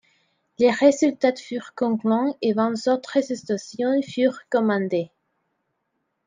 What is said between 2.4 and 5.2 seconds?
et vingt autres stations furent commandées.